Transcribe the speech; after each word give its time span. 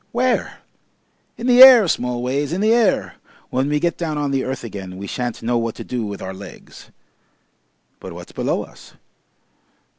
"Where?" 0.11 0.61
"In 1.37 1.45
the 1.45 1.61
air, 1.61 1.87
Smallways 1.87 2.53
in 2.53 2.59
the 2.61 2.73
air! 2.73 3.17
When 3.51 3.69
we 3.69 3.79
get 3.79 3.99
down 3.99 4.17
on 4.17 4.31
the 4.31 4.43
earth 4.43 4.63
again 4.63 4.97
we 4.97 5.05
shan't 5.05 5.43
know 5.43 5.59
what 5.59 5.75
to 5.75 5.83
do 5.83 6.03
with 6.07 6.23
our 6.23 6.33
legs." 6.33 6.89
"But 7.99 8.13
what's 8.13 8.31
below 8.31 8.63
us?" 8.63 8.93